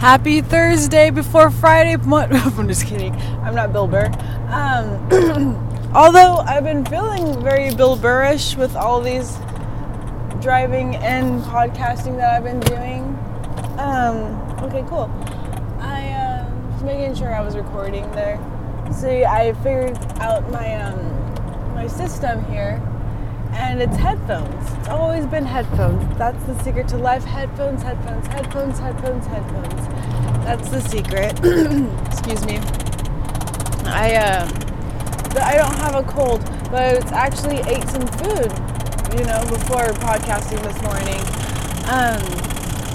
[0.00, 1.94] Happy Thursday before Friday.
[2.12, 3.14] I'm just kidding.
[3.42, 4.12] I'm not Bill Burr.
[4.50, 9.36] Um, although I've been feeling very Bill Burrish with all these
[10.42, 13.04] driving and podcasting that I've been doing.
[13.78, 15.10] Um, okay, cool.
[15.80, 18.38] I uh, was making sure I was recording there.
[18.92, 22.82] See, I figured out my um, my system here
[23.56, 24.72] and it's headphones.
[24.78, 26.16] It's always been headphones.
[26.18, 27.24] That's the secret to life.
[27.24, 29.88] Headphones, headphones, headphones, headphones, headphones.
[30.44, 31.32] That's the secret.
[32.06, 32.58] Excuse me.
[33.88, 34.48] I uh,
[35.40, 38.52] I don't have a cold, but it's actually ate some food,
[39.18, 41.20] you know, before podcasting this morning.
[41.88, 42.22] Um,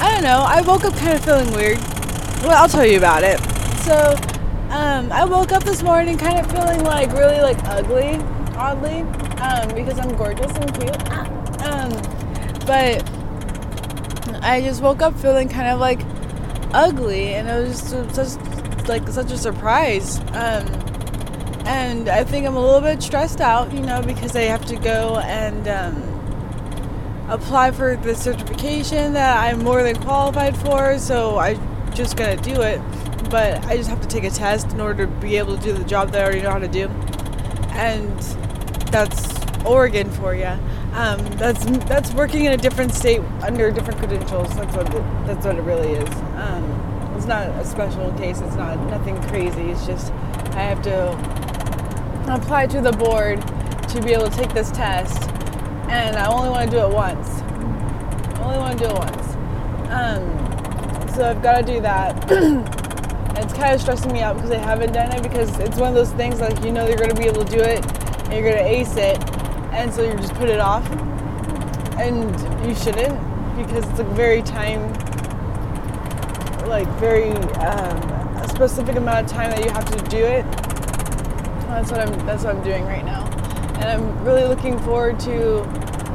[0.00, 0.44] I don't know.
[0.46, 1.78] I woke up kind of feeling weird.
[2.42, 3.40] Well, I'll tell you about it.
[3.82, 4.14] So,
[4.70, 8.18] um, I woke up this morning kind of feeling like really like ugly,
[8.56, 9.02] oddly
[9.40, 11.12] um, because I'm gorgeous and cute.
[11.62, 11.90] Um,
[12.66, 13.08] but
[14.42, 16.00] I just woke up feeling kind of like
[16.72, 20.18] ugly, and it was just, just like such a surprise.
[20.32, 20.66] Um,
[21.66, 24.76] and I think I'm a little bit stressed out, you know, because I have to
[24.76, 30.98] go and um, apply for the certification that I'm more than qualified for.
[30.98, 31.54] So I
[31.92, 32.80] just gotta do it,
[33.30, 35.72] but I just have to take a test in order to be able to do
[35.72, 36.88] the job that I already know how to do.
[37.76, 38.18] And
[38.90, 40.52] that's Oregon for you.
[40.94, 44.54] Um, that's that's working in a different state under different credentials.
[44.56, 46.14] That's what it, that's what it really is.
[46.36, 48.40] Um, it's not a special case.
[48.40, 49.70] It's not nothing crazy.
[49.70, 50.12] It's just
[50.54, 51.12] I have to
[52.32, 53.42] apply to the board
[53.88, 55.28] to be able to take this test,
[55.90, 57.28] and I only want to do it once.
[57.28, 59.26] I only want to do it once.
[59.90, 62.82] Um, so I've got to do that.
[63.38, 65.94] it's kind of stressing me out because I haven't done it because it's one of
[65.94, 67.84] those things like you know you're going to be able to do it
[68.24, 69.18] and you're going to ace it
[69.72, 70.88] and so you just put it off.
[71.98, 72.30] And
[72.66, 73.18] you shouldn't
[73.56, 74.92] because it's a very time
[76.66, 77.96] like very um,
[78.38, 80.44] a specific amount of time that you have to do it.
[81.66, 83.24] That's what i'm that's what i'm doing right now.
[83.76, 85.62] And i'm really looking forward to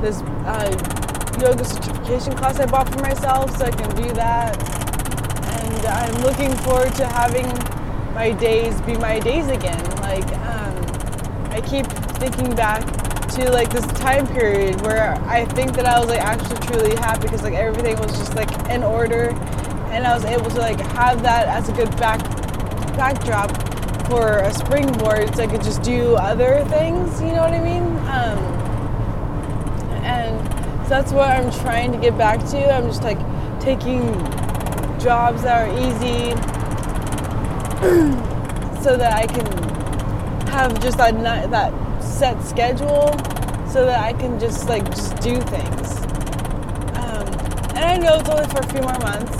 [0.00, 4.81] this uh, yoga certification class i bought for myself so i can do that
[5.74, 7.46] and i'm looking forward to having
[8.14, 10.76] my days be my days again like um,
[11.50, 11.86] i keep
[12.18, 12.82] thinking back
[13.32, 17.22] to like this time period where I think that I was like actually truly happy
[17.22, 19.30] because like everything was just like in order
[19.90, 22.20] and I was able to like have that as a good back
[22.94, 23.50] backdrop
[24.06, 27.84] for a springboard so I could just do other things, you know what I mean?
[28.08, 28.38] Um,
[30.04, 32.70] and so that's what I'm trying to get back to.
[32.70, 33.18] I'm just like
[33.60, 34.12] taking
[35.02, 36.30] jobs that are easy
[38.82, 39.46] so that I can
[40.48, 43.08] have just that that set schedule
[43.68, 45.96] so that I can just like just do things.
[46.98, 47.26] Um,
[47.74, 49.36] and I know it's only for a few more months,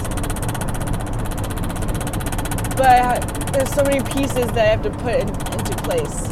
[2.77, 3.21] but
[3.53, 6.27] there's so many pieces that I have to put in, into place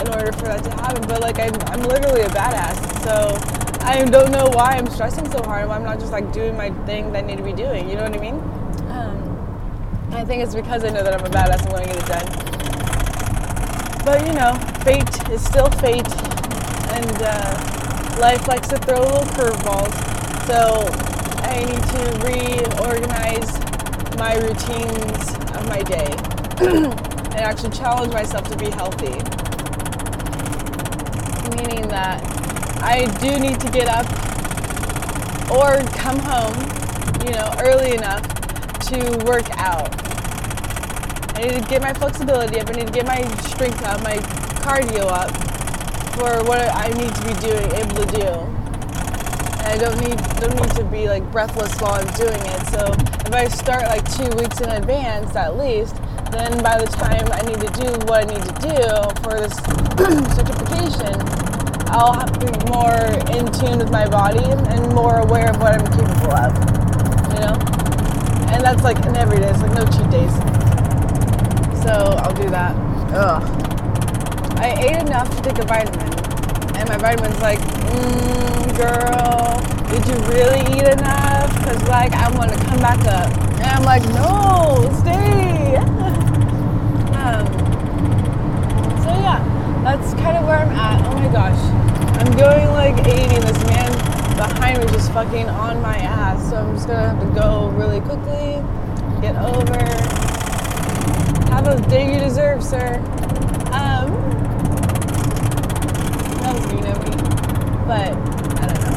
[0.00, 1.08] in order for that to happen.
[1.08, 5.42] But like I'm, I'm literally a badass, so I don't know why I'm stressing so
[5.42, 5.68] hard.
[5.68, 7.88] Why I'm not just like doing my thing that I need to be doing.
[7.90, 8.34] You know what I mean?
[8.90, 11.64] Um, I think it's because I know that I'm a badass.
[11.66, 12.26] I'm going to get it done.
[14.04, 14.54] But you know,
[14.84, 16.06] fate is still fate,
[16.94, 19.92] and uh, life likes to throw little curveballs.
[20.46, 20.86] So
[21.42, 23.50] I need to reorganize
[24.16, 26.14] my routines of my day
[27.34, 29.18] and actually challenge myself to be healthy.
[31.56, 32.41] Meaning that
[32.82, 34.06] I do need to get up
[35.50, 36.54] or come home,
[37.24, 38.22] you know, early enough
[38.88, 40.02] to work out
[41.42, 42.68] I need to get my flexibility up.
[42.68, 44.16] I need to get my strength up, my
[44.62, 45.30] cardio up
[46.14, 48.28] for what I need to be doing, able to do.
[49.66, 52.66] I don't need don't need to be like breathless while I'm doing it.
[52.68, 52.92] So
[53.26, 55.96] if I start like two weeks in advance at least,
[56.30, 58.78] then by the time I need to do what I need to do
[59.22, 59.56] for this
[60.36, 61.41] certification,
[61.92, 62.98] I'll have to be more
[63.36, 66.52] in tune with my body and more aware of what I'm capable of.
[67.32, 67.54] You know?
[68.52, 70.62] And that's like an everyday, it's like no cheat days
[71.82, 72.76] so I'll do that.
[73.12, 73.42] Ugh.
[74.58, 76.00] I ate enough to take a vitamin,
[76.76, 79.58] and my vitamin's like, mm, girl,
[79.90, 81.50] did you really eat enough?
[81.64, 85.76] Cause like I want to come back up, and I'm like, no, stay.
[87.16, 87.71] um.
[89.82, 91.04] That's kind of where I'm at.
[91.06, 91.58] Oh my gosh,
[92.20, 93.40] I'm going like 80.
[93.40, 93.92] This man
[94.36, 98.00] behind me just fucking on my ass, so I'm just gonna have to go really
[98.00, 98.62] quickly,
[99.20, 100.22] get over
[101.52, 102.96] have a day you deserve, sir.
[103.72, 104.08] Um,
[106.40, 107.14] that was mean of me,
[107.86, 108.10] but
[108.58, 108.96] I don't know.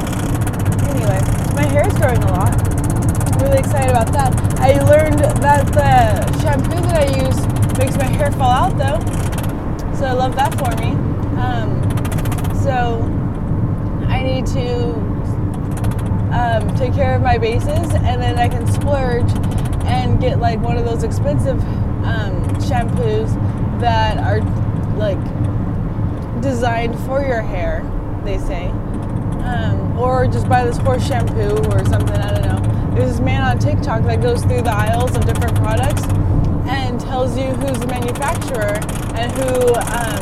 [0.90, 1.20] Anyway,
[1.54, 2.56] my hair is growing a lot.
[2.56, 4.34] I'm really excited about that.
[4.60, 9.25] I learned that the shampoo that I use makes my hair fall out though.
[9.98, 10.92] So I love that for me.
[11.40, 11.82] Um,
[12.64, 13.02] so
[14.10, 14.90] I need to
[16.34, 19.32] um, take care of my bases and then I can splurge
[19.86, 21.64] and get like one of those expensive
[22.04, 23.32] um, shampoos
[23.80, 24.42] that are
[24.98, 25.22] like
[26.42, 27.82] designed for your hair,
[28.26, 28.68] they say.
[28.68, 32.96] Um, or just buy this horse shampoo or something, I don't know.
[32.96, 36.04] There's this man on TikTok that goes through the aisles of different products
[36.68, 38.80] and tells you who's the manufacturer
[39.16, 40.22] and who um,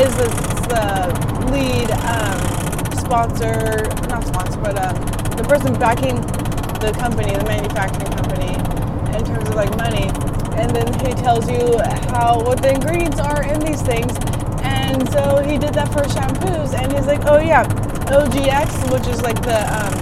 [0.00, 0.28] is the,
[0.70, 4.94] the lead um, sponsor, not sponsor, but um,
[5.36, 6.16] the person backing
[6.80, 8.54] the company, the manufacturing company,
[9.16, 10.08] in terms of like money.
[10.56, 11.78] And then he tells you
[12.10, 14.16] how what the ingredients are in these things.
[14.62, 17.64] And so he did that for shampoos, and he's like, oh yeah,
[18.10, 19.92] OGX, which is like the um,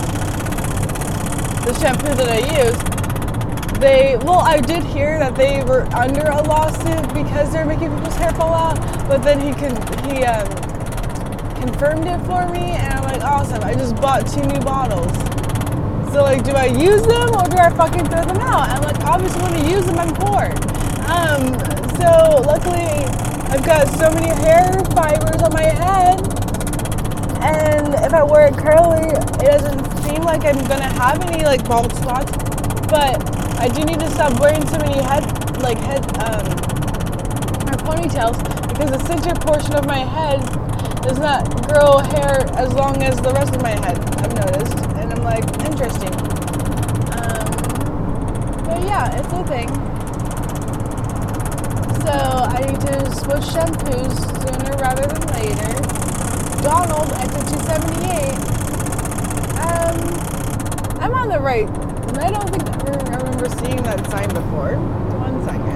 [1.64, 2.97] the shampoo that I use.
[3.78, 8.16] They well, I did hear that they were under a lawsuit because they're making people's
[8.16, 8.76] hair fall out,
[9.06, 9.70] but then he can
[10.10, 10.48] he um,
[11.54, 13.62] confirmed it for me, and I'm like, awesome!
[13.62, 15.12] I just bought two new bottles.
[16.12, 18.68] So like, do I use them or do I fucking throw them out?
[18.70, 20.50] I'm like, obviously when I use them, I'm poor.
[21.06, 21.54] Um,
[22.02, 23.06] so luckily,
[23.54, 26.18] I've got so many hair fibers on my head,
[27.44, 31.62] and if I wear it curly, it doesn't seem like I'm gonna have any like
[31.68, 32.32] bald spots.
[32.88, 35.24] But I do need to stop wearing so many head
[35.60, 36.46] like head um
[37.68, 38.38] or ponytails
[38.68, 40.40] because the center portion of my head
[41.02, 43.98] does not grow hair as long as the rest of my head.
[44.20, 46.12] I've noticed, and I'm like, interesting.
[47.16, 47.48] Um,
[48.64, 49.68] but yeah, it's a thing.
[52.02, 55.72] So I need to switch shampoos sooner rather than later.
[56.62, 58.36] Donald exit 278.
[59.64, 59.96] Um,
[61.00, 61.87] I'm on the right.
[62.16, 62.68] I don't think
[63.10, 64.76] I remember seeing that sign before.
[64.76, 65.74] One second.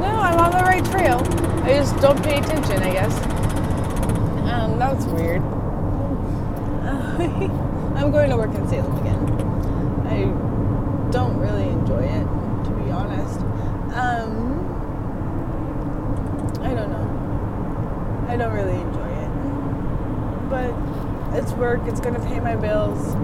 [0.00, 1.20] No, I'm on the right trail.
[1.64, 3.12] I just don't pay attention, I guess.
[4.50, 5.42] Um, that's weird.
[7.96, 9.28] I'm going to work in Salem again.
[10.06, 10.24] I
[11.12, 12.24] don't really enjoy it,
[12.64, 13.40] to be honest.
[13.94, 14.58] Um,
[16.62, 17.06] I don't know.
[18.28, 19.30] I don't really enjoy it.
[20.48, 20.74] But
[21.38, 23.14] it's work, it's going to pay my bills.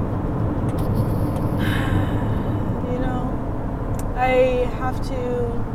[2.93, 5.67] You know, I have to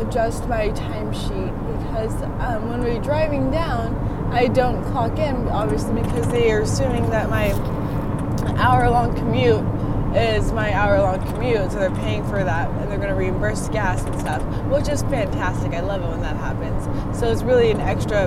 [0.00, 3.96] adjust my timesheet because um, when we're driving down,
[4.32, 7.52] I don't clock in, obviously, because they are assuming that my
[8.58, 9.64] hour long commute
[10.16, 13.68] is my hour long commute, so they're paying for that and they're going to reimburse
[13.68, 15.72] gas and stuff, which is fantastic.
[15.72, 17.18] I love it when that happens.
[17.18, 18.26] So it's really an extra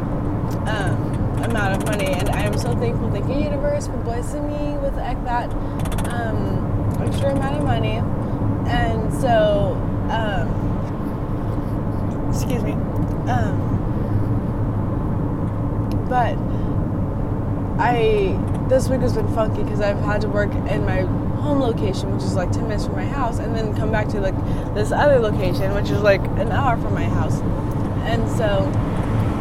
[0.67, 1.04] um,
[1.45, 3.11] amount of money, and I am so thankful.
[3.11, 5.51] Thank you, universe, for blessing me with that
[6.07, 8.01] um, extra amount of money.
[8.67, 9.73] And so,
[10.09, 10.47] um,
[12.29, 12.73] excuse me.
[13.31, 13.65] Um,
[16.09, 16.37] but
[17.79, 18.39] I
[18.69, 21.01] this week has been funky because I've had to work in my
[21.41, 24.19] home location, which is like 10 minutes from my house, and then come back to
[24.19, 24.35] like
[24.73, 27.39] this other location, which is like an hour from my house.
[28.05, 28.71] And so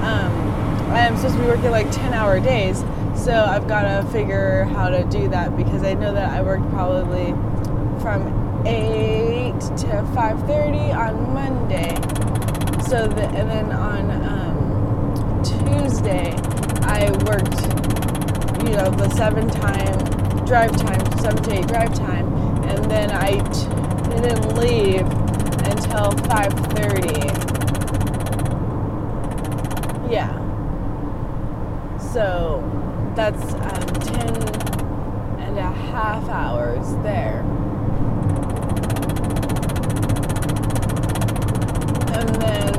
[0.02, 0.43] um,
[0.92, 2.84] I am supposed to be working like 10 hour days,
[3.14, 6.68] so I've got to figure how to do that because I know that I worked
[6.70, 7.32] probably
[8.00, 11.94] from 8 to 5:30 on Monday.
[12.88, 16.34] So the, and then on um, Tuesday
[16.82, 17.60] I worked,
[18.64, 19.98] you know, the seven time
[20.44, 22.26] drive time, seven to eight drive time,
[22.64, 23.68] and then I t-
[24.20, 25.06] didn't leave
[25.66, 27.32] until 5:30.
[30.10, 30.43] Yeah.
[32.14, 32.62] So
[33.16, 34.36] that's um, 10
[35.40, 37.40] and a half hours there.
[42.14, 42.72] And then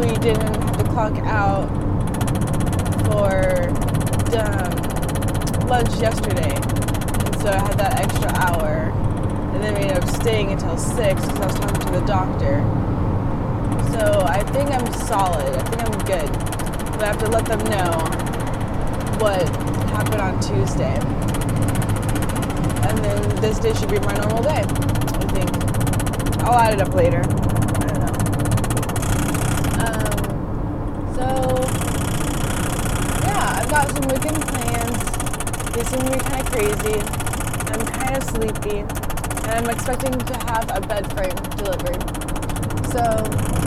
[0.00, 1.68] we didn't have to clock out
[3.06, 3.70] for
[4.38, 6.54] um, lunch yesterday.
[6.54, 8.92] And so I had that extra hour.
[9.52, 12.60] And then we ended up staying until 6 because I was talking to the doctor.
[13.98, 15.56] So I think I'm solid.
[15.56, 16.32] I think I'm good.
[16.92, 18.30] But I have to let them know
[19.20, 19.46] what
[19.90, 20.94] happened on Tuesday.
[22.88, 25.50] And then this day should be my normal day, I think.
[26.42, 27.20] I'll add it up later.
[27.20, 28.12] I don't know.
[29.84, 30.16] Um,
[31.14, 31.26] so,
[33.26, 34.98] yeah, I've got some weekend plans.
[35.74, 36.98] They seem to be kind of crazy.
[37.72, 38.78] I'm kind of sleepy.
[38.80, 42.02] And I'm expecting to have a bed frame delivered.
[42.88, 43.02] So,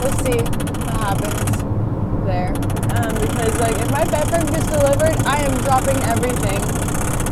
[0.01, 0.41] we'll see
[0.81, 1.63] what happens
[2.25, 2.53] there.
[2.95, 6.62] Um, because, like, if my bed frame gets delivered, I am dropping everything.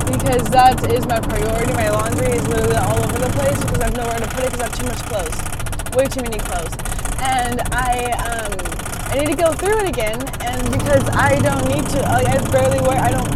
[0.06, 1.74] because that is my priority.
[1.74, 4.52] My laundry is literally all over the place because I have nowhere to put it
[4.52, 5.38] because I have too much clothes,
[5.96, 6.74] way too many clothes,
[7.24, 8.52] and I um,
[9.10, 10.20] I need to go through it again.
[10.44, 13.32] And because I don't need to, like, I barely wear, I don't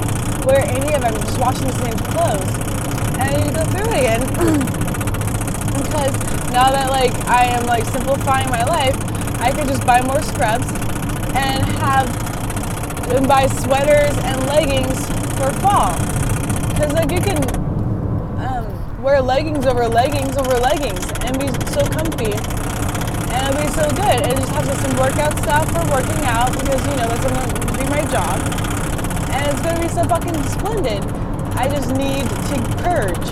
[0.45, 1.13] wear any of them.
[1.15, 2.51] I'm just washing the same clothes,
[3.17, 4.21] and I need to go through it again
[5.81, 6.13] because
[6.53, 8.95] now that like I am like simplifying my life,
[9.41, 10.67] I can just buy more scrubs
[11.33, 12.34] and have
[13.09, 15.05] and buy sweaters and leggings
[15.37, 15.93] for fall.
[16.69, 17.37] Because like you can
[18.39, 22.33] um, wear leggings over leggings over leggings and be so comfy
[23.35, 24.21] and it'll be so good.
[24.25, 27.83] And just have some workout stuff for working out because you know that's gonna be
[27.89, 28.39] my job.
[29.31, 31.03] And it's gonna be so fucking splendid.
[31.57, 33.27] I just need to purge.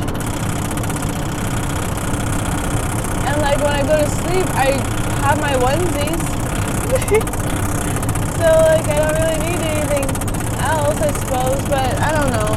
[3.28, 4.72] And like when I go to sleep, I
[5.24, 6.24] have my onesies.
[8.44, 10.06] so like I don't really need anything
[10.60, 11.62] else, I suppose.
[11.70, 12.52] But I don't know.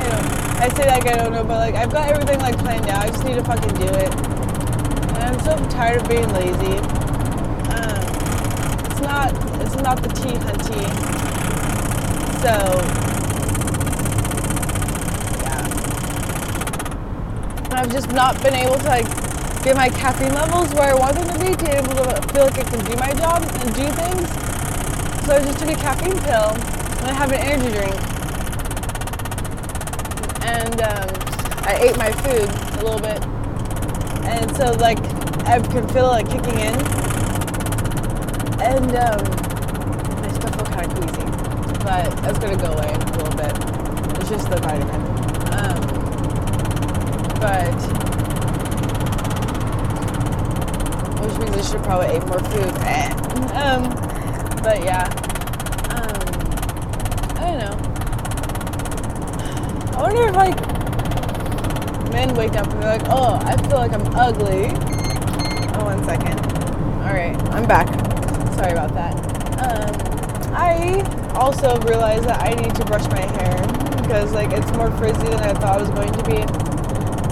[0.00, 0.28] I don't.
[0.64, 3.04] I say like I don't know, but like I've got everything like planned out.
[3.04, 4.14] I just need to fucking do it.
[5.14, 6.78] And I'm so tired of being lazy.
[7.76, 8.00] Um,
[8.88, 9.28] it's not.
[9.60, 10.84] It's not the tea hunty.
[12.44, 12.54] So
[15.44, 15.64] Yeah.
[17.76, 19.23] I've just not been able to like
[19.64, 22.44] get my caffeine levels where I want them to be to be able to feel
[22.44, 24.28] like I can do my job and do things.
[25.24, 27.96] So I just took a caffeine pill and I have an energy drink.
[30.44, 31.08] And um,
[31.64, 32.44] I ate my food
[32.78, 33.24] a little bit.
[34.28, 34.98] And so like
[35.48, 36.76] I can feel it like kicking in.
[38.60, 39.24] And um,
[40.20, 41.24] I still feel kind of queasy.
[41.82, 43.56] But that's gonna go away in a little bit.
[44.20, 45.00] It's just the vitamin.
[45.56, 45.80] Um,
[47.40, 48.03] but
[51.50, 52.74] I should probably eat more food.
[53.54, 53.82] um,
[54.62, 55.04] but yeah,
[55.90, 56.22] um,
[57.36, 57.76] I don't know.
[59.96, 60.58] I wonder if like
[62.12, 64.66] men wake up and they're like, "Oh, I feel like I'm ugly."
[65.76, 66.38] Oh, one second.
[67.02, 67.88] All right, I'm back.
[68.54, 69.14] Sorry about that.
[69.60, 71.02] Um, I
[71.34, 73.66] also realized that I need to brush my hair
[74.00, 76.38] because like it's more frizzy than I thought it was going to be.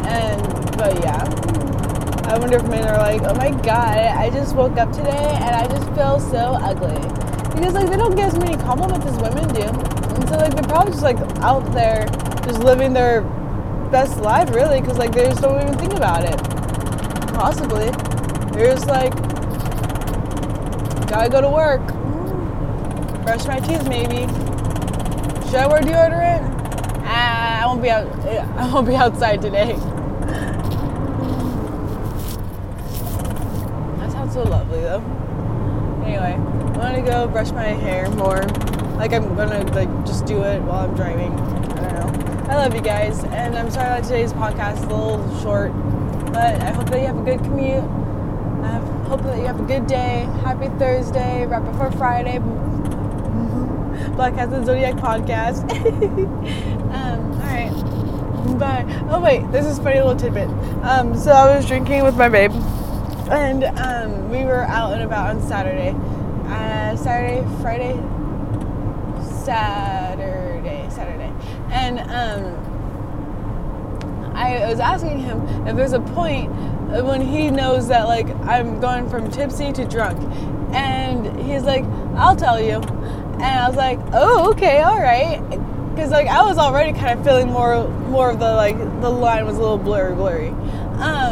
[0.09, 0.43] And
[0.77, 1.25] but yeah,
[2.33, 5.55] I wonder if men are like, oh my god, I just woke up today and
[5.55, 6.97] I just feel so ugly
[7.55, 10.63] because like they don't get as many compliments as women do, and so like they're
[10.63, 12.07] probably just like out there
[12.47, 13.21] just living their
[13.91, 16.39] best life really because like they just don't even think about it.
[17.35, 17.91] Possibly,
[18.53, 19.15] they're just like,
[21.09, 21.87] gotta go to work,
[23.25, 24.27] brush my teeth maybe.
[25.49, 26.49] Should I wear deodorant?
[27.05, 28.07] Ah, I won't be out.
[28.57, 29.77] I won't be outside today.
[35.01, 38.43] Anyway, I'm gonna go brush my hair more.
[38.97, 41.33] Like I'm gonna like just do it while I'm driving.
[41.33, 42.53] I don't know.
[42.53, 45.73] I love you guys, and I'm sorry that today's podcast is a little short,
[46.33, 47.85] but I hope that you have a good commute.
[48.63, 50.29] I hope that you have a good day.
[50.45, 52.39] Happy Thursday, right before Friday.
[54.15, 55.63] Black Cats and Zodiac podcast.
[56.93, 58.59] um, all right.
[58.59, 59.07] Bye.
[59.09, 60.49] Oh wait, this is a funny little tidbit.
[60.83, 62.53] Um, so I was drinking with my babe
[63.31, 65.95] and um, we were out and about on Saturday.
[66.47, 67.95] Uh, Saturday, Friday,
[69.45, 71.33] Saturday, Saturday,
[71.71, 72.73] and um,
[74.35, 76.53] I was asking him if there's a point
[77.01, 80.21] when he knows that like I'm going from tipsy to drunk,
[80.75, 81.85] and he's like,
[82.17, 85.41] "I'll tell you," and I was like, "Oh, okay, all right,"
[85.95, 89.47] because like I was already kind of feeling more more of the like the line
[89.47, 90.49] was a little blurry, blurry.
[90.99, 91.32] Um,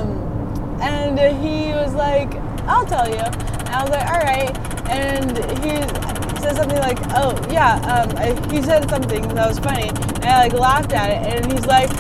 [0.81, 2.35] and he was like,
[2.67, 3.17] I'll tell you.
[3.17, 4.57] And I was like, all right.
[4.89, 9.89] And he said something like, oh, yeah, um, I, he said something that was funny.
[9.89, 11.35] And I like laughed at it.
[11.35, 11.91] And he's like,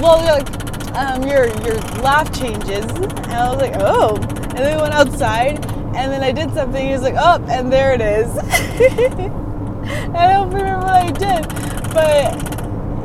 [0.00, 0.48] well, like,
[0.96, 2.84] um, your, your laugh changes.
[2.84, 4.16] And I was like, oh.
[4.16, 5.64] And then we went outside.
[5.94, 6.84] And then I did something.
[6.84, 8.36] He was like, oh, and there it is.
[10.14, 11.48] I don't remember what I did.
[11.94, 12.34] But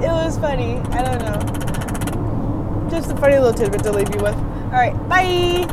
[0.04, 0.78] it was funny.
[0.92, 2.90] I don't know.
[2.90, 4.49] Just a funny little tidbit to leave you with.
[4.72, 5.70] All right, bye.